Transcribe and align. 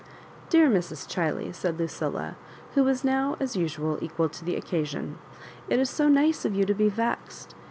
''Dear 0.49 0.67
Mrs. 0.67 1.05
Chiley," 1.07 1.53
said 1.53 1.77
Lucilla, 1.77 2.35
who 2.73 2.83
was 2.83 3.03
now, 3.03 3.37
as 3.39 3.55
usual, 3.55 3.99
equal 4.01 4.29
to 4.29 4.43
the 4.43 4.55
occasion, 4.55 5.19
'*it 5.69 5.77
is 5.79 5.91
so 5.91 6.07
nice 6.07 6.43
of 6.43 6.55
you 6.55 6.65
to 6.65 6.73
be 6.73 6.89
vexed. 6.89 7.53